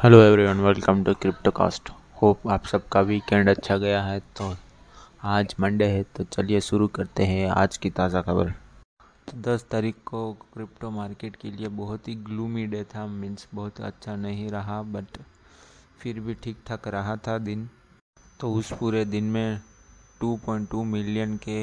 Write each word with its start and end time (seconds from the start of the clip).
Hello 0.00 0.20
everyone 0.22 0.60
welcome 0.60 1.02
to 1.04 1.12
Cryptocast 1.14 1.90
hope 2.20 2.46
आप 2.50 2.66
सबका 2.66 3.00
weekend 3.00 3.48
अच्छा 3.48 3.76
गया 3.76 4.02
है 4.02 4.20
तो 4.36 4.44
आज 5.30 5.54
मंडे 5.60 5.84
है 5.84 6.02
तो 6.16 6.24
चलिए 6.24 6.60
शुरू 6.60 6.86
करते 6.88 7.24
हैं 7.26 7.48
आज 7.50 7.76
की 7.76 7.90
ताज़ा 7.90 8.22
खबर। 8.22 8.50
तो 9.28 9.40
दस 9.40 9.64
तारीख 9.70 9.96
को 10.06 10.32
क्रिप्टो 10.54 10.90
मार्केट 10.90 11.36
के 11.36 11.50
लिए 11.50 11.68
बहुत 11.80 12.08
ही 12.08 12.14
ग्लूमी 12.28 12.66
डे 12.66 12.82
था 12.94 13.06
मीन्स 13.06 13.46
बहुत 13.54 13.80
अच्छा 13.80 14.14
नहीं 14.16 14.48
रहा 14.50 14.80
बट 14.94 15.18
फिर 16.02 16.20
भी 16.20 16.34
ठीक 16.34 16.62
ठाक 16.66 16.88
रहा 16.88 17.16
था 17.26 17.36
दिन। 17.38 17.68
तो 18.40 18.52
उस 18.52 18.72
पूरे 18.72 19.04
दिन 19.06 19.24
में 19.30 19.60
2.2 20.24 20.84
मिलियन 20.84 21.36
के 21.48 21.58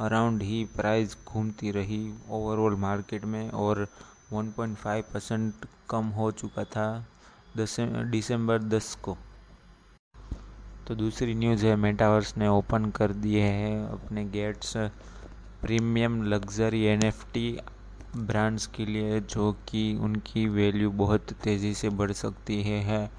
अराउंड 0.00 0.42
ही 0.42 0.64
प्राइस 0.76 1.16
घूमती 1.28 1.70
रही 1.70 2.02
ओवरऑल 2.30 2.76
मार्केट 2.80 3.24
में 3.24 3.48
और 3.50 3.86
1.5 4.34 5.02
परसेंट 5.14 5.66
कम 5.90 6.12
हो 6.18 6.30
चुका 6.32 6.64
था। 6.66 6.86
दिसंबर 7.56 8.62
दस 8.62 8.94
को। 8.94 9.16
तो 10.86 10.94
दूसरी 10.94 11.34
न्यूज़ 11.34 11.66
है 11.66 11.74
मेटावर्स 11.76 12.36
ने 12.38 12.48
ओपन 12.48 12.90
कर 12.90 13.12
दिए 13.12 13.42
हैं 13.42 13.84
अपने 13.86 14.24
gates 14.24 14.72
premium 15.62 16.22
luxury 16.22 16.82
NFT 16.84 17.58
brands 18.16 18.66
के 18.66 18.86
लिए 18.86 19.20
जो 19.20 19.52
कि 19.68 19.82
उनकी 19.96 20.46
वैल्यू 20.48 20.90
बहुत 20.90 21.32
तेज़ी 21.32 21.74
से 21.74 21.90
बढ़ 21.90 22.12
सकती 22.12 22.62
है, 22.62 22.80
है। 22.80 23.10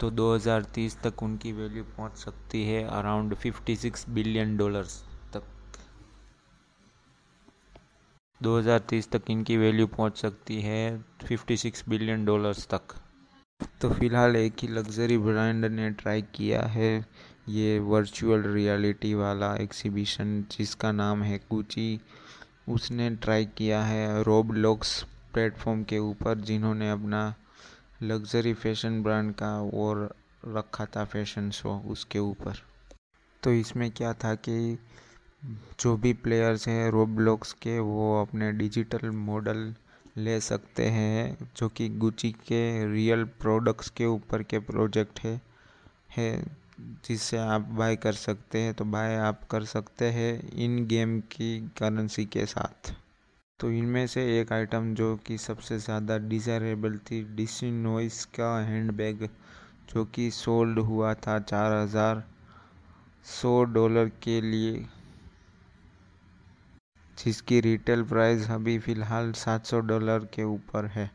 तो 0.00 0.10
2030 0.10 0.96
तक 1.02 1.22
उनकी 1.22 1.52
वैल्यू 1.52 1.84
पहुँच 1.84 2.16
सकती 2.16 2.64
है 2.64 2.82
अराउंड 2.84 3.34
56 3.36 4.08
बिलियन 4.08 4.56
डॉलर्स 4.56 5.02
तक। 5.32 5.42
2030 8.40 9.10
तक 9.10 9.30
इनकी 9.30 9.56
वैल्यू 9.56 9.86
पहुँच 9.86 10.18
सकती 10.18 10.60
है 10.62 11.04
56 11.24 11.88
बिलियन 11.88 12.24
डॉलर्स 12.24 12.68
तक। 12.68 13.03
तो 13.80 13.88
फ़िलहाल 13.90 14.36
एक 14.36 14.52
ही 14.62 14.68
लग्ज़री 14.68 15.16
ब्रांड 15.18 15.64
ने 15.64 15.88
ट्राई 15.92 16.22
किया 16.34 16.60
है। 16.66 17.04
ये 17.48 17.78
वर्चुअल 17.78 18.42
रियलिटी 18.42 19.12
वाला 19.14 19.52
एग्जीबिशन 19.54 20.44
जिसका 20.50 20.92
नाम 20.92 21.22
है 21.22 21.38
गुची 21.50 22.00
उसने 22.68 23.10
ट्राई 23.16 23.44
किया 23.56 23.82
है 23.84 24.22
रोब 24.22 24.52
लॉक्स 24.52 25.02
प्लेटफॉर्म 25.34 25.82
के 25.84 25.98
ऊपर, 25.98 26.38
जिन्होंने 26.40 26.90
अपना 26.90 27.22
लग्ज़री 28.02 28.54
फ़ैशन 28.54 29.02
ब्रांड 29.02 29.32
का 29.34 29.52
और 29.82 30.08
रखा 30.46 30.84
था 30.86 31.04
फ़ैशन 31.04 31.50
शो 31.50 31.76
उसके 31.90 32.18
ऊपर। 32.18 32.62
तो 33.42 33.52
इसमें 33.52 33.90
क्या 33.90 34.12
था 34.14 34.34
कि 34.34 34.78
जो 35.80 35.96
भी 35.96 36.12
प्लेयर्स 36.14 36.68
हैं 36.68 36.90
रोब 36.90 37.18
लॉक्स 37.20 37.52
के, 37.52 37.78
वो 37.78 38.20
अपने 38.22 38.52
डिजिटल 38.54 39.10
मॉडल 39.10 39.72
ले 40.16 40.38
सकते 40.40 40.84
हैं, 40.86 41.48
जो 41.56 41.68
कि 41.68 41.88
गुची 41.88 42.30
के 42.42 42.92
रियल 42.92 43.24
प्रोडक्ट्स 43.40 43.90
के 43.90 44.06
ऊपर 44.06 44.42
के 44.42 44.58
प्रोजेक्ट 44.62 45.20
है 45.20 45.40
है 46.16 46.44
जिससे 47.06 47.38
आप 47.38 47.68
बाय 47.70 47.96
कर 47.96 48.12
सकते 48.12 48.58
हैं 48.58 48.74
तो 48.74 48.84
बाय 48.86 49.16
आप 49.16 49.46
कर 49.50 49.64
सकते 49.64 50.10
हैं 50.10 50.32
इन 50.54 50.86
गेम 50.86 51.18
की 51.32 51.58
करेंसी 51.78 52.24
के 52.26 52.46
साथ। 52.46 52.92
तो 53.60 53.70
इनमें 53.70 54.06
से 54.06 54.22
एक 54.40 54.52
आइटम 54.52 54.94
जो 54.94 55.14
कि 55.16 55.38
सबसे 55.38 55.78
ज़्यादा 55.78 56.18
डिज़ायरेबल 56.20 56.98
थी 57.10 57.22
डिसी 57.36 57.70
नोइस 57.72 58.24
का 58.34 58.58
हैंड 58.60 58.92
बैग 58.92 59.28
जो 59.94 60.04
कि 60.04 60.30
सोल्ड 60.32 60.78
हुआ 60.78 61.12
था 61.16 61.38
चार 61.40 61.72
हज़ार 61.72 62.22
सौ 63.26 63.62
डॉलर 63.64 64.08
के 64.22 64.40
लिए। 64.40 64.84
जिसकी 67.18 67.60
रिटेल 67.60 68.02
प्राइस 68.02 68.50
अभी 68.50 68.78
फ़िलहाल 68.78 69.32
700 69.32 69.80
डॉलर 69.80 70.24
के 70.34 70.44
ऊपर 70.44 70.86
है। 70.86 71.10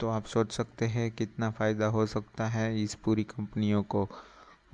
तो 0.00 0.08
आप 0.08 0.24
सोच 0.24 0.52
सकते 0.52 0.86
हैं 0.86 1.10
कितना 1.10 1.50
फ़ायदा 1.50 1.86
हो 1.86 2.06
सकता 2.06 2.46
है 2.48 2.82
इस 2.82 2.94
पूरी 2.94 3.24
कंपनियों 3.24 3.82
को। 3.82 4.08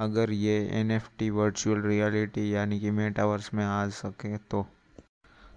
अगर 0.01 0.31
ये 0.31 0.59
N 0.73 0.91
F 0.91 1.09
T 1.19 1.31
virtual 1.31 1.81
reality 1.83 2.55
यानी 2.55 2.81
कि 2.81 2.91
मेटावर्स 2.91 3.55
में 3.55 3.65
आ 3.65 3.89
सके 3.89 4.37
तो। 4.39 4.67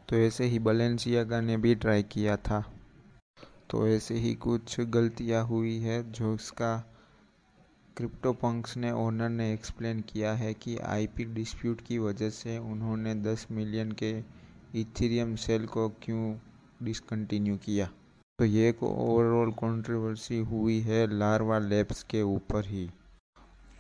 तो 0.10 0.16
ऐसे 0.16 0.46
ही 0.46 0.60
बलेंसियागा 0.60 1.42
ने 1.42 1.58
भी 1.58 1.76
ट्राई 1.76 2.04
किया 2.04 2.38
था। 2.38 2.64
तो 3.70 3.88
ऐसे 3.88 4.16
ही 4.16 4.34
कुछ 4.36 4.80
गलतियाँ 4.80 5.44
हुई 5.46 5.80
है 5.80 6.12
जो 6.12 6.34
इसका 6.36 6.76
क्रिप्टो 7.98 8.34
पंक्स 8.34 8.78
ने 8.78 8.92
ओनर 8.92 9.30
ने 9.30 9.54
एक्सप्लेन 9.54 10.02
किया 10.02 10.34
है 10.34 10.54
कि 10.54 10.78
आईपी 10.78 11.26
डिस्प्यूट 11.26 11.82
की 11.82 11.98
वजह 11.98 12.30
से 12.30 12.58
उन्होंने 12.58 13.16
10 13.16 13.48
मिलियन 13.52 13.92
के 13.92 14.41
इथेरियम 14.76 15.36
सेल 15.36 15.66
को 15.66 15.90
क्यों 15.90 16.36
डिसकंटिन्यू 16.84 17.56
किया? 17.56 17.90
तो 18.40 18.46
ये 18.46 18.70
एक 18.70 18.84
ओवरऑल 18.84 19.52
कंट्रोवर्सी 19.52 20.38
हुई 20.40 20.80
है 20.80 21.18
लार्वा 21.18 21.60
लैब्स 21.60 22.04
के 22.04 22.22
ऊपर 22.22 22.66
ही। 22.66 22.90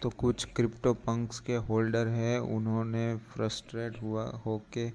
तो 0.02 0.10
कुछ 0.10 0.46
क्रिप्टो 0.46 0.94
पंक्स 0.94 1.40
के 1.40 1.56
होल्डर 1.56 2.08
हैं, 2.08 2.40
उन्होंने 2.40 3.16
फ्रस्ट्रेट 3.18 4.02
हुआ 4.02 4.24
होके 4.46 4.90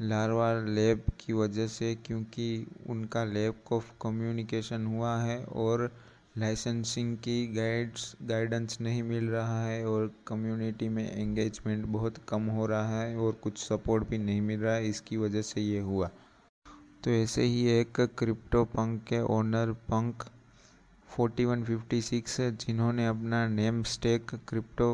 लार्वा 0.00 0.52
लैब 0.52 1.02
की 1.20 1.32
वजह 1.32 1.66
से 1.66 1.94
क्योंकि 1.94 2.66
उनका 2.90 3.24
लैब 3.24 3.54
को 3.66 3.82
कम्युनिकेशन 4.02 4.86
हुआ 4.86 5.16
है 5.16 5.44
और 5.44 5.90
लाइसेंसिंग 6.34 7.16
की 7.16 7.46
गाइड्स, 7.46 8.14
गाइडेंस 8.22 8.80
नहीं 8.80 9.02
मिल 9.02 9.28
रहा 9.30 9.64
है 9.64 9.84
और 9.86 10.10
कम्युनिटी 10.26 10.88
में 10.88 11.10
एंगेजमेंट 11.12 11.84
बहुत 11.86 12.18
कम 12.28 12.46
हो 12.50 12.66
रहा 12.66 13.00
है 13.00 13.16
और 13.16 13.32
कुछ 13.42 13.58
सपोर्ट 13.58 14.08
भी 14.08 14.18
नहीं 14.18 14.40
मिल 14.40 14.60
रहा 14.60 14.74
है, 14.74 14.88
इसकी 14.88 15.16
वजह 15.16 15.42
से 15.42 15.60
ये 15.60 15.80
हुआ। 15.80 16.10
तो 17.04 17.10
ऐसे 17.10 17.42
ही 17.42 17.66
एक 17.70 18.00
क्रिप्टो 18.18 18.64
पंक 18.66 19.02
के 19.04 19.20
ओनर 19.30 19.72
पंक 19.90 20.24
4156 21.10 22.50
जिन्होंने 22.58 23.06
अपना 23.06 23.46
name 23.50 23.82
stake 23.92 24.34
crypto 24.48 24.90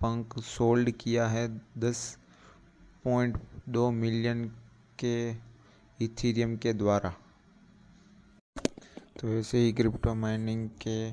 punk 0.00 0.38
sold 0.46 0.90
किया 1.00 1.26
है, 1.28 1.48
दस 1.78 2.18
पॉइंट 3.04 3.38
दो 3.68 3.90
मिलियन 3.92 4.44
के 4.98 5.30
इथीरियम 5.98 6.56
के 6.56 6.72
द्वारा। 6.74 7.14
तो 9.18 9.28
ऐसे 9.28 9.58
ही 9.58 9.72
क्रिप्टो 9.72 10.14
माइनिंग 10.14 10.68
के 10.82 11.10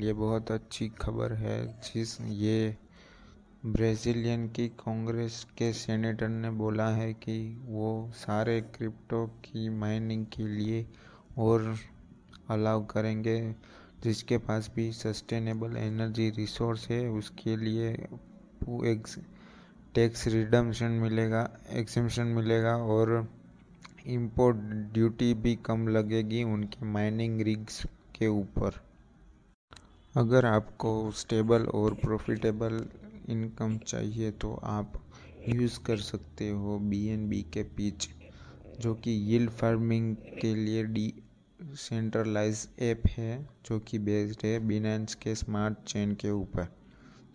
लिए 0.00 0.12
बहुत 0.12 0.50
अच्छी 0.50 0.88
खबर 1.00 1.32
है, 1.32 1.56
जिस 1.84 2.20
ये 2.20 2.76
ब्राज़ीलियन 3.66 4.46
की 4.48 4.66
कांग्रेस 4.78 5.44
के 5.58 5.72
सेनेटर 5.72 6.28
ने 6.28 6.50
बोला 6.58 6.88
है 6.88 7.12
कि 7.14 7.38
वो 7.66 8.10
सारे 8.16 8.60
क्रिप्टो 8.76 9.24
की 9.44 9.68
माइनिंग 9.68 10.26
के 10.26 10.46
लिए 10.48 10.84
और 11.38 11.74
अलाउ 12.50 12.84
करेंगे, 12.86 13.38
जिसके 14.02 14.38
पास 14.38 14.70
भी 14.76 14.90
सस्टेनेबल 14.92 15.76
एनर्जी 15.76 16.30
रिसोर्स 16.36 16.88
है, 16.90 17.06
उसके 17.08 17.56
लिए 17.56 17.92
टैक्स 19.94 20.26
रिडम्शन 20.28 21.00
मिलेगा 21.02 21.48
एक्सिमशन 21.72 22.26
मिलेगा 22.36 22.76
और 22.76 23.28
इंपोर्ट 24.06 24.56
ड्यूटी 24.94 25.32
भी 25.34 25.54
कम 25.56 25.86
लगेगी 25.88 26.42
उनके 26.44 26.86
माइनिंग 26.86 27.40
रिग्स 27.40 27.84
के 28.18 28.26
ऊपर। 28.26 28.80
अगर 30.14 30.46
आपको 30.46 31.10
स्टेबल 31.10 31.66
और 31.74 31.94
प्रॉफिटेबल 31.94 32.84
इनकम 33.28 33.76
चाहिए 33.78 34.30
तो 34.30 34.54
आप 34.64 34.92
यूज़ 35.48 35.78
कर 35.80 35.96
सकते 35.96 36.48
हो 36.50 36.78
बी 36.78 37.06
एन 37.08 37.28
बी 37.28 37.42
के 37.52 37.62
पिच 37.76 38.08
जो 38.80 38.94
कि 38.94 39.10
यील्ड 39.10 39.50
फ़ार्मिंग 39.50 40.14
के 40.40 40.54
लिए 40.54 40.84
डी 40.84 41.12
सेंट्रलाइज 41.60 42.68
ऐप 42.80 43.02
है, 43.06 43.48
जो 43.66 43.78
कि 43.78 43.98
बेस्ड 43.98 44.44
है 44.44 44.58
बिनेंस 44.58 45.14
के 45.14 45.34
स्मार्ट 45.34 45.84
चेन 45.86 46.14
के 46.14 46.30
ऊपर। 46.30 46.68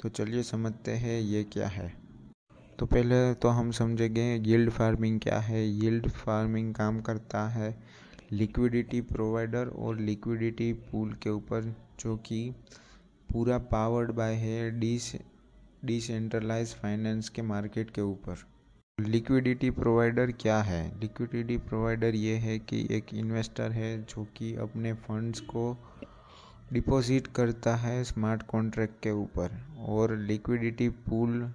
तो 0.01 0.09
चलिए 0.09 0.43
समझते 0.43 0.91
हैं 0.91 1.19
ये 1.21 1.43
क्या 1.43 1.67
है। 1.67 2.04
तो 2.79 2.85
पहले 2.85 3.17
तो 3.33 3.49
हम 3.49 3.69
समझेंगे 3.71 4.23
यील्ड 4.45 4.69
फ़ार्मिंग 4.69 5.19
क्या 5.19 5.37
है? 5.39 5.63
यील्ड 5.65 6.07
फ़ार्मिंग 6.09 6.73
काम 6.75 6.99
करता 7.01 7.47
है 7.49 7.69
लिक्विडिटी 8.31 8.99
प्रोवाइडर 9.03 9.67
और 9.67 9.99
लिक्विडिटी 9.99 10.71
पूल 10.73 11.13
के 11.23 11.29
ऊपर, 11.29 11.73
जो 11.99 12.15
कि 12.17 12.53
पूरा 13.29 13.57
पावर्ड 13.71 14.11
बाय 14.11 14.33
है 14.35 14.69
डी 14.79 14.97
डिसेंट्रलाइज 15.85 16.73
फाइनेंस 16.75 17.29
के 17.29 17.41
मार्केट 17.43 17.91
के 17.91 18.01
ऊपर। 18.01 18.45
लिक्विडिटी 18.97 19.69
प्रोवाइडर 19.71 20.31
क्या 20.31 20.61
है? 20.61 20.83
लिक्विडिटी 20.99 21.57
प्रोवाइडर 21.59 22.15
ये 22.15 22.35
है 22.37 22.59
कि 22.59 22.87
एक 22.91 23.13
इन्वेस्टर 23.13 23.71
है 23.71 23.97
जो 24.03 24.27
कि 24.37 24.55
अपने 24.61 24.93
फंड्स 24.93 25.39
को 25.51 25.71
डिपॉजिट 26.73 27.27
करता 27.27 27.75
है 27.77 28.03
स्मार्ट 28.03 28.43
कॉन्ट्रैक्ट 28.43 29.03
के 29.03 29.11
ऊपर 29.13 29.61
और 29.89 30.17
लिक्विडिटी 30.19 30.89
पूल 30.89 31.53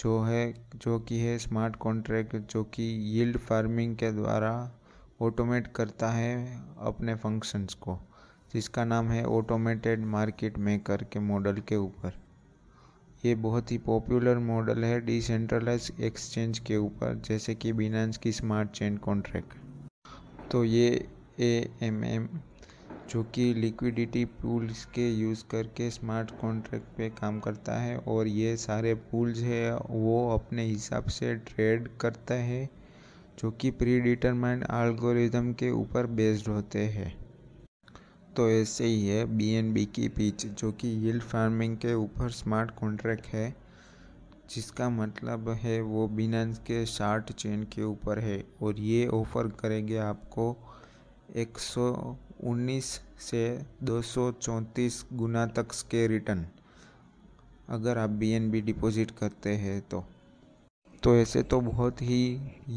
जो 0.00 0.20
है, 0.22 0.52
जो 0.76 0.98
कि 0.98 1.18
है 1.18 1.36
स्मार्ट 1.38 1.76
कॉन्ट्रैक्ट 1.76 2.36
जो 2.52 2.62
कि 2.64 2.82
यील्ड 3.08 3.38
फ़ार्मिंग 3.38 3.96
के 3.96 4.10
द्वारा 4.12 4.52
ऑटोमेट 5.22 5.66
करता 5.76 6.10
है 6.10 6.34
अपने 6.86 7.14
फ़ंक्शंस 7.16 7.74
को, 7.74 7.98
जिसका 8.52 8.84
नाम 8.84 9.10
है 9.10 9.24
ऑटोमेटेड 9.28 10.04
मार्केट 10.06 10.58
मेकर 10.58 11.04
के 11.12 11.20
मॉडल 11.20 11.60
के 11.68 11.76
ऊपर। 11.76 12.18
ये 13.24 13.34
बहुत 13.36 13.72
ही 13.72 13.78
पॉपुलर 13.78 14.38
मॉडल 14.40 14.84
है 14.84 15.00
डिसेंट्रलाइज 15.00 15.92
एक्सचेंज 16.00 16.58
के 16.58 16.76
ऊपर, 16.76 17.20
जैसे 17.26 17.54
कि 17.54 17.72
बिनांस 17.72 18.16
की 18.16 18.32
स्मार्ट 18.32 18.70
चेन 18.70 18.96
कॉन्ट्रैक्ट 18.98 20.50
तो 20.52 20.64
ये 20.64 20.88
ए 21.40 21.70
एम 21.82 22.04
एम 22.04 22.28
जो 23.10 23.22
कि 23.34 23.52
लिक्विडिटी 23.54 24.24
पूल्स 24.40 24.84
के 24.84 25.08
यूज़ 25.10 25.42
करके 25.50 25.90
स्मार्ट 25.90 26.30
कॉन्ट्रैक्ट 26.40 26.86
पे 26.96 27.08
काम 27.10 27.40
करता 27.40 27.80
है 27.80 27.96
और 27.98 28.26
ये 28.26 28.56
सारे 28.56 28.94
पूल्स 28.94 29.38
है, 29.38 29.74
वो 29.76 30.28
अपने 30.34 30.64
हिसाब 30.64 31.08
से 31.08 31.34
ट्रेड 31.36 31.88
करता 32.00 32.34
है, 32.34 32.68
जो 33.38 33.50
कि 33.50 33.70
प्री 33.70 33.98
डिटरमाइंड 34.00 34.64
एल्गोरिदम 34.64 35.52
के 35.52 35.70
ऊपर 35.70 36.06
बेस्ड 36.06 36.48
होते 36.48 36.84
हैं। 36.88 37.12
तो 38.36 38.48
ऐसे 38.50 38.84
ही 38.84 39.06
है 39.08 39.24
बीएनबी 39.36 39.84
की 39.86 40.08
पिच, 40.08 40.46
जो 40.46 40.72
कि 40.72 40.88
यील्ड 41.06 41.22
फ़ार्मिंग 41.22 41.76
के 41.76 41.94
ऊपर 41.94 42.30
स्मार्ट 42.30 42.70
कॉन्ट्रैक्ट 42.70 43.26
है, 43.26 43.54
जिसका 44.50 44.88
मतलब 44.90 45.48
है 45.62 45.80
वो 45.80 46.06
बिनेंस 46.08 46.58
के 46.58 46.84
शार्ट 46.86 47.32
चेन 47.32 47.64
के 47.64 47.82
ऊपर 47.82 48.18
है। 48.18 48.44
और 48.62 48.80
ये 48.80 49.06
ऑफ़र 49.08 49.48
करेंगे 49.60 49.96
आपको 49.98 50.56
119 52.40 52.84
से 53.20 53.42
दो 53.84 54.00
सौ 54.02 54.30
चौंतीस 54.32 55.04
गुना 55.12 55.44
तक 55.48 55.72
के 55.90 56.06
रिटर्न। 56.06 56.46
अगर 57.68 57.98
आप 57.98 58.10
BNB 58.20 58.62
डिपॉजिट 58.62 59.10
करते 59.10 59.50
हैं 59.56 59.80
तो। 59.90 60.04
तो 61.02 61.14
ऐसे 61.16 61.42
तो 61.42 61.60
बहुत 61.60 62.00
ही 62.02 62.22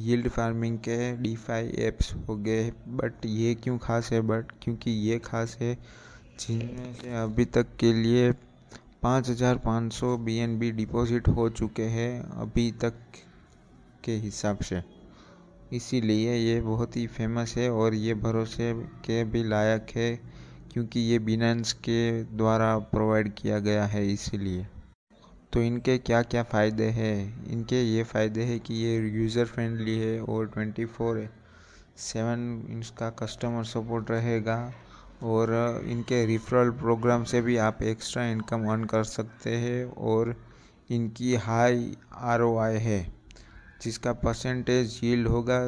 यील्ड 0.02 0.28
फ़ार्मिंग 0.30 0.78
के 0.80 1.12
डीफाई 1.18 1.70
एप्स 1.80 2.14
हो 2.28 2.36
गए 2.38 2.70
बट 2.90 3.26
ये 3.26 3.54
क्यों 3.56 3.78
खास 3.78 4.12
है? 4.12 4.22
बट 4.22 4.52
क्योंकि 4.64 4.92
ये 4.92 5.20
खास 5.20 5.58
है, 5.62 5.74
जिनमें 6.40 6.94
से 6.94 7.14
अभी 7.22 7.46
तक 7.48 7.76
के 7.80 7.94
लिए 7.94 8.32
पाँच 9.04 9.30
हज़ार 9.30 9.58
पाँच 9.58 9.94
सौ 9.94 10.16
बी 10.18 10.72
डिपॉजिट 10.74 11.28
हो 11.28 11.50
चुके 11.52 11.84
हैं 11.90 12.22
अभी 12.42 12.72
तक 12.82 12.94
के 14.04 14.16
हिसाब 14.18 14.58
से। 14.62 14.82
इसीलिए 15.74 16.36
ये 16.36 16.60
बहुत 16.62 16.96
ही 16.98 17.06
फ़ेमस 17.10 17.54
है 17.58 17.70
और 17.72 17.94
ये 17.96 18.14
भरोसे 18.16 18.74
के 19.06 19.24
भी 19.26 19.44
लायक 19.44 19.88
है, 19.96 20.16
क्योंकि 20.74 21.00
ये 21.02 21.20
बिनेंस 21.22 21.74
के 21.88 22.24
द्वारा 22.24 22.78
प्रोवाइड 22.92 23.34
किया 23.34 23.60
गया 23.60 23.86
है 23.86 24.06
इसीलिए। 24.12 24.66
तो 25.54 25.62
इनके 25.62 25.98
क्या 26.00 26.22
क्या 26.24 26.44
फ़ायदे 26.44 26.86
हैं? 26.92 27.46
इनके 27.48 27.82
ये 27.84 28.04
फ़ायदे 28.04 28.44
हैं 28.44 28.60
कि 28.60 28.74
ये 28.76 28.98
यूज़र 29.12 29.46
फ्रेंडली 29.46 29.98
है 30.00 30.20
और 30.22 30.48
ट्वेंटी 30.48 30.86
फोर 30.88 31.28
सेवन 32.00 32.80
इसका 32.80 33.10
कस्टमर 33.20 33.64
सपोर्ट 33.64 34.12
रहेगा 34.12 34.58
और 35.24 35.52
इनके 35.88 36.26
रिफरल 36.26 36.70
प्रोग्राम 36.80 37.24
से 37.24 37.42
भी 37.42 37.58
आप 37.66 37.82
एक्स्ट्रा 37.84 38.26
इनकम 38.28 38.68
अर्न 38.72 38.84
कर 38.86 39.04
सकते 39.04 39.56
हैं 39.58 39.84
और 39.86 40.36
इनकी 40.90 41.36
हाई 41.38 41.92
ROI 42.30 42.72
है। 42.82 43.02
जिसका 43.82 44.14
परसेंटेज 44.16 45.00
यील्ड 45.04 45.28
होगा 45.28 45.60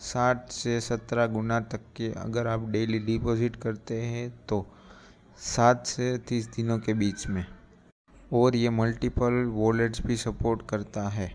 साठ 0.00 0.50
से 0.50 0.80
सत्रह 0.80 1.26
गुना 1.26 1.58
तक 1.62 1.80
के, 1.96 2.10
अगर 2.12 2.46
आप 2.46 2.68
डेली 2.70 2.98
डिपॉजिट 3.00 3.56
करते 3.56 4.00
हैं 4.02 4.30
तो 4.48 4.66
सात 5.38 5.86
से 5.86 6.16
तीस 6.18 6.48
दिनों 6.56 6.78
के 6.78 6.94
बीच 6.94 7.26
में। 7.28 7.44
और 8.32 8.56
ये 8.56 8.70
मल्टीपल 8.70 9.44
वॉलेट्स 9.52 10.06
भी 10.06 10.16
सपोर्ट 10.16 10.62
करता 10.68 11.08
है। 11.08 11.30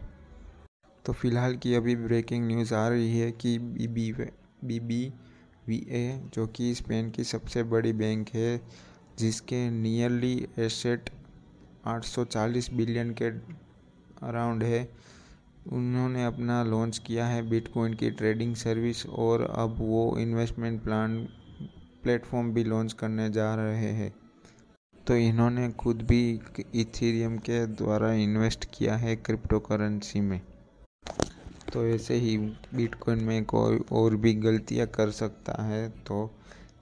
तो 1.06 1.14
फ़िलहाल 1.14 1.56
की 1.56 1.74
अभी 1.75 1.96
ब्रेकिंग 1.96 2.48
न्यूज़ 2.48 2.74
आ 2.75 2.88
रही 2.88 3.19
है 3.19 3.31
कि 3.31 3.58
B 3.60 3.88
B 3.88 4.12
B 4.64 4.80
B 4.80 5.04
VA 5.68 6.22
जो 6.34 6.46
कि 6.48 6.74
स्पेन 6.75 7.10
की 7.12 7.24
सबसे 7.24 7.64
बड़ी 7.66 7.94
बैंक 7.94 8.30
है, 8.30 8.60
जिसके 9.19 9.69
नियरली 9.72 10.48
एसेट 10.60 11.10
840 11.88 12.69
बिलियन 12.74 13.14
के 13.14 13.30
अराउंड 14.28 14.64
है 14.64 14.84
उन्होंने 15.68 16.24
अपना 16.25 16.62
लॉन्च 16.64 16.98
किया 16.98 17.25
है 17.28 17.42
बिटकॉइन 17.50 17.94
की 17.94 18.10
ट्रेडिंग 18.12 18.56
सर्विस 18.56 19.06
और 19.06 19.42
अब 19.44 19.75
वो 19.80 20.18
इन्वेस्टमेंट 20.19 20.81
प्लान 20.84 21.18
प्लेटफॉर्म 22.04 22.52
भी 22.54 22.64
लॉन्च 22.64 22.94
करने 22.94 23.30
जा 23.30 23.54
रहे 23.56 23.92
हैं। 23.94 24.14
तो 25.08 25.16
इन्होंने 25.16 25.69
खुद 25.72 26.02
भी 26.02 26.19
इथेरियम 26.75 27.38
के 27.40 27.66
द्वारा 27.68 28.12
इन्वेस्ट 28.16 28.66
किया 28.74 28.96
है 28.96 29.16
क्रिप्टो 29.16 29.60
करेंसी 29.60 30.22
में। 30.22 30.40
तो 31.74 31.86
ऐसे 31.88 32.16
ही 32.16 32.38
बिटकॉइन 32.38 33.24
में 33.24 33.44
कोई 33.46 33.80
और 33.92 34.16
भी 34.16 34.34
गलतियाँ 34.36 34.88
कर 34.88 35.10
सकता 35.12 35.62
है 35.64 35.88
तो 36.08 36.30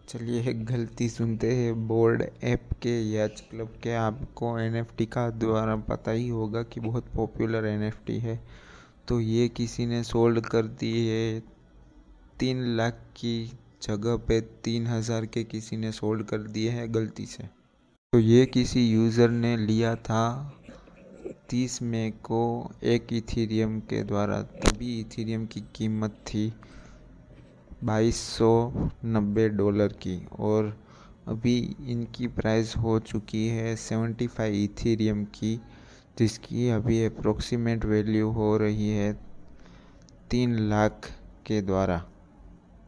चलिए 0.10 0.42
एक 0.50 0.66
गलती 0.66 1.08
सुनते 1.10 1.52
हैं। 1.56 1.88
बोर्ड 1.88 2.24
ऐप 2.44 2.70
के 2.82 3.00
याच 3.12 3.40
क्लब 3.52 3.74
के 3.84 3.94
आपको 3.96 4.58
एनएफटी 4.60 5.06
का 5.08 5.30
द्वारा 5.32 5.76
पता 5.88 6.12
ही 6.12 6.28
होगा 6.30 6.64
कि 6.64 6.80
बहुत 6.80 7.06
पॉपुलर 7.16 7.66
एनएफटी 7.66 8.18
है। 8.20 8.40
तो 9.08 9.20
ये 9.20 9.48
किसी 9.50 9.86
ने 9.86 10.02
सोल्ड 10.04 10.46
कर 10.46 10.68
दी 10.80 10.92
है। 11.08 11.40
तीन 12.40 12.64
लाख 12.78 13.02
की 13.18 13.38
जगह 13.84 14.16
पे 14.28 14.40
तीन 14.64 14.88
हज़ार 14.88 15.26
के 15.26 15.44
किसी 15.44 15.78
ने 15.78 15.92
सोल्ड 15.92 16.26
कर 16.28 16.38
दिए 16.50 16.70
हैं 16.70 16.94
गलती 16.94 17.26
से। 17.26 17.44
तो 18.14 18.20
ये 18.20 18.46
किसी 18.48 18.88
यूज़र 18.90 19.30
ने 19.30 19.56
लिया 19.58 19.96
था 20.06 20.24
तीस 21.50 21.82
मई 21.84 22.10
को 22.24 22.42
एक 22.86 23.14
इथेरियम 23.14 23.80
के 23.82 24.02
द्वारा। 24.04 24.42
तभी 24.42 25.00
इथेरियम 25.00 25.46
की 25.46 25.62
कीमत 25.76 26.16
थी 26.28 26.52
बाईस 27.84 28.18
सौ 28.28 28.52
नब्बे 29.06 29.48
डॉलर 29.52 29.94
की 30.02 30.20
और 30.40 30.76
अभी 31.28 31.58
इनकी 31.88 32.28
प्राइस 32.34 32.76
हो 32.78 33.00
चुकी 33.02 33.48
है 33.48 33.76
सेवेंटी 33.78 34.28
फाइव 34.28 34.54
इथेरियम 34.56 35.24
की। 35.36 35.60
जिसकी 36.20 36.70
अभी 36.70 37.06
अप्रोक्सीमेट 37.06 37.86
वैल्यू 37.86 38.30
हो 38.30 38.58
रही 38.58 38.90
है 38.90 39.14
तीन 40.32 40.56
लाख 40.70 41.10
के 41.46 41.62
द्वारा। 41.62 41.98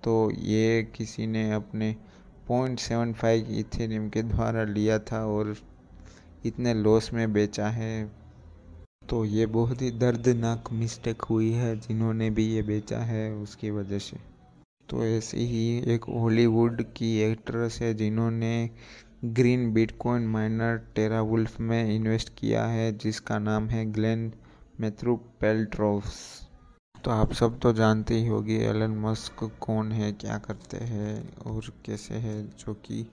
तो 0.04 0.32
ये 0.32 0.84
किसी 0.96 1.28
ने 1.28 1.52
अपने 1.52 1.96
पॉइंट 2.48 2.80
सेवन 2.80 3.14
फाइव 3.14 3.48
इथेरियम 3.50 4.10
के 4.10 4.22
द्वारा 4.22 4.64
लिया 4.64 5.00
था 5.00 5.26
और 5.26 5.56
इतने 6.46 6.74
लॉस 6.74 7.14
में 7.14 7.34
बेचा 7.34 7.68
है। 7.68 8.12
तो 9.10 9.26
ये 9.26 9.46
बहुत 9.46 9.82
ही 9.82 9.92
दर्दनाक 9.92 10.72
मिस्टेक 10.72 11.22
हुई 11.22 11.52
है, 11.52 11.80
जिन्होंने 11.80 12.30
भी 12.30 12.46
ये 12.46 12.62
बेचा 12.62 12.98
है 12.98 13.32
उसकी 13.34 13.70
वजह 13.70 14.00
से। 14.00 14.18
तो 14.90 15.06
ऐसे 15.06 15.38
ही 15.38 15.94
एक 15.94 16.04
हॉलीवुड 16.04 16.84
की 16.84 17.20
एक्ट्रेस 17.20 17.80
है, 17.82 17.94
जिन्होंने 17.94 18.70
green 19.26 19.72
bitcoin 19.74 20.26
miner 20.28 20.78
Terra 20.96 21.20
Wolf 21.22 21.60
में 21.60 21.96
इन्वेस्ट 21.96 22.30
किया 22.38 22.66
है, 22.66 22.92
जिसका 22.98 23.38
नाम 23.40 23.68
है 23.70 23.86
ग्लेन 23.92 24.32
मैथ्रू 24.80 25.16
पेल्ट्रोव्स 25.42 26.18
तो 27.04 27.12
आप 27.12 27.34
सब 27.34 27.58
तो 27.60 27.72
जानते 27.74 28.16
ही 28.16 28.28
होगी, 28.28 28.56
एलन 28.56 28.98
मस्क 29.00 29.44
कौन 29.60 29.92
है, 29.92 30.12
क्या 30.14 30.38
करते 30.38 30.78
हैं, 30.78 31.38
और 31.38 31.72
कैसे 31.86 32.16
है, 32.16 32.42
जो 32.60 32.74
कि 32.86 33.06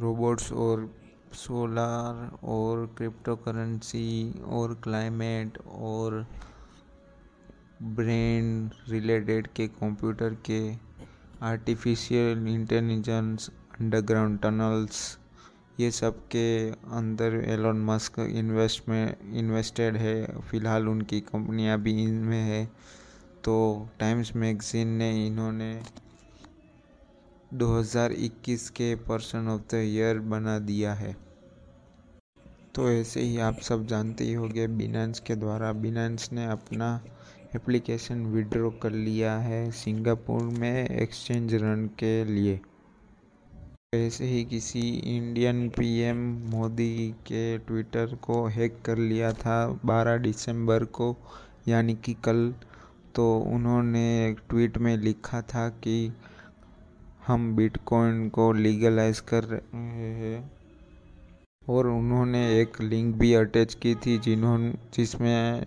रोबोट्स 0.00 0.52
और 0.52 0.88
सोलार 1.34 2.30
और 2.44 2.86
क्रिप्टो 2.98 3.36
करेंसी 3.36 4.42
और 4.50 4.74
क्लाइमेट 4.84 5.58
और 5.70 6.26
ब्रेन 7.82 8.70
रिलेटेड 8.88 9.46
के 9.46 9.68
कंप्यूटर 9.70 10.36
के 10.50 10.60
आर्टिफिशियल 11.46 12.46
इंटेलिजेंस, 12.48 13.50
अंडरग्राउंड 13.80 14.38
टनल्स 14.40 15.18
ये 15.82 15.90
सब 15.90 16.18
के 16.26 16.70
अंदर 16.70 17.34
एलोन 17.46 17.84
मस्क 17.84 18.18
इन्वेस्ट 18.20 18.88
में 18.88 19.16
इन्वेस्टेड 19.34 19.96
है। 19.96 20.40
फ़िलहाल 20.40 20.88
उनकी 20.88 21.20
कंपनियाँ 21.20 21.80
भी 21.80 22.02
इनमें 22.02 22.42
है। 22.42 22.64
तो 23.44 23.88
टाइम्स 24.00 24.36
मैगज़ीन 24.36 24.88
ने 24.88 25.26
इन्होंने 25.26 25.82
2021 27.54 28.68
के 28.70 28.94
पर्सन 28.94 29.48
ऑफ़ 29.48 29.62
द 29.70 29.74
ईयर 29.74 30.18
बना 30.18 30.58
दिया 30.58 30.94
है। 30.94 31.16
तो 32.74 32.90
ऐसे 32.90 33.20
ही 33.20 33.38
आप 33.38 33.60
सब 33.60 33.86
जानते 33.86 34.24
ही 34.24 34.32
होंगे 34.32 34.66
बिनेंस 34.66 35.20
के 35.20 35.34
द्वारा। 35.36 35.72
बिनेंस 35.72 36.28
ने 36.32 36.46
अपना 36.46 37.00
एप्लीकेशन 37.56 38.26
विड्रॉ 38.26 38.70
कर 38.70 38.90
लिया 38.90 39.36
है 39.38 39.70
सिंगापुर 39.70 40.42
में 40.42 40.88
एक्सचेंज 40.88 41.54
रन 41.54 41.86
के 41.86 42.24
लिए। 42.24 42.60
ऐसे 43.92 44.24
ही 44.24 44.44
किसी 44.44 44.80
इंडियन 45.16 45.68
पीएम 45.68 46.16
मोदी 46.50 47.10
के 47.26 47.58
ट्विटर 47.58 48.14
को 48.14 48.46
हैक 48.46 48.76
कर 48.84 48.98
लिया 48.98 49.32
था। 49.32 49.56
12 49.86 50.16
दिसंबर 50.18 50.84
को, 50.84 51.16
यानी 51.68 51.94
कि 51.94 52.14
कल 52.14 52.54
तो 53.14 53.26
उन्होंने 53.54 54.04
एक 54.26 54.38
ट्वीट 54.50 54.78
में 54.78 54.96
लिखा 54.96 55.40
था 55.42 55.68
कि 55.68 56.12
हम 57.26 57.54
बिटकॉइन 57.56 58.28
को 58.28 58.52
लीगलाइज 58.52 59.20
कर 59.20 59.44
रहे 59.44 60.08
हैं। 60.12 60.50
और 61.68 61.86
उन्होंने 61.86 62.42
एक 62.60 62.80
लिंक 62.80 63.14
भी 63.16 63.34
अटैच 63.34 63.74
की 63.74 63.94
थी 63.94 64.18
जिन्होंने 64.18 64.72
जिसमें 64.94 65.66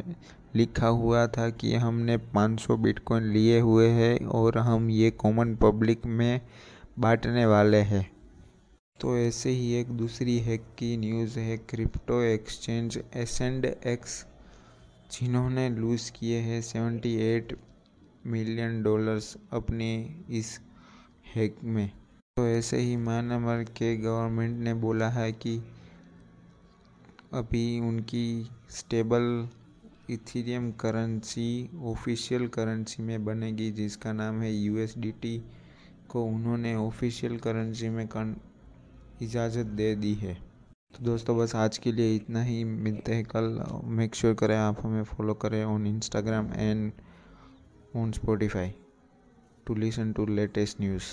लिखा 0.56 0.88
हुआ 0.88 1.28
था 1.28 1.50
कि 1.50 1.76
हमने 1.76 2.18
500 2.34 2.78
बिटकॉइन 2.78 3.24
लिए 3.24 3.60
हुए 3.60 3.88
हैं 3.90 4.26
और 4.26 4.58
हम 4.58 4.90
ये 4.90 5.12
कॉमन 5.12 5.56
पब्लिक 5.56 6.06
में 6.06 6.42
बांटने 7.00 7.46
वाले 7.46 7.78
हैं। 7.78 8.15
तो 9.00 9.18
ऐसे 9.18 9.50
ही 9.50 9.74
एक 9.74 9.88
दूसरी 9.88 10.38
हैक 10.40 10.62
की 10.78 10.98
न्यूज़ 10.98 11.40
है 11.40 11.58
crypto 11.58 12.22
exchange 12.22 12.98
S 13.14 13.42
and 13.42 13.66
X 13.66 14.26
जिन्होंने 15.12 15.70
लूज़ 15.70 16.12
किए 16.12 16.40
हैं 16.40 16.62
78 16.62 17.54
मिलियन 18.28 18.82
डॉलर्स 18.84 19.38
अपने 19.52 19.90
इस 20.30 20.60
हैक 21.36 21.56
में। 21.64 21.90
तो 22.38 22.48
ऐसे 22.48 22.78
ही 22.78 22.96
म्यांमार 22.98 23.64
के 23.64 23.96
गवर्नमेंट 23.98 24.58
ने 24.60 24.74
बोला 24.74 25.10
है 25.10 25.32
कि 25.32 25.58
अभी 27.34 27.80
उनकी 27.80 28.28
stable 28.70 29.48
Ethereum 30.10 30.72
currency 30.72 31.70
official 31.84 32.48
currency 32.48 33.04
में 33.04 33.26
बनेगी, 33.26 33.72
जिसका 33.72 34.14
नाम 34.14 34.42
है 34.42 34.54
यूएसडीटी 34.54 35.38
को 36.10 36.24
उन्होंने 36.24 36.76
ऑफिशियल 36.76 37.38
करेंसी 37.38 37.90
में 37.90 38.08
इजाज़त 39.22 39.66
दे 39.66 39.96
दी 39.96 40.14
है। 40.14 40.34
तो 40.94 41.06
दोस्तों, 41.06 41.38
बस 41.38 41.56
आज 41.56 41.78
के 41.78 41.92
लिए 41.92 42.16
इतना 42.16 42.44
ही। 42.44 42.64
मिलते 42.64 43.14
हैं 43.14 43.26
कल। 43.26 43.64
मेक 43.84 44.16
श्योर 44.16 44.34
sure 44.34 44.48
करें 44.48 44.58
आप 44.58 44.78
हमें 44.82 45.04
फॉलो 45.04 45.34
करें 45.34 45.66
on 45.66 45.88
Instagram 45.88 46.54
and 46.54 46.92
on 47.96 48.12
Spotify 48.12 48.74
to 49.66 49.76
listen 49.76 50.14
to 50.14 50.26
latest 50.26 50.82
news 50.82 51.04